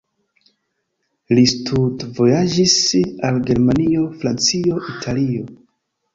[1.39, 2.73] Li studvojaĝis
[3.31, 5.47] al Germanio, Francio, Italio.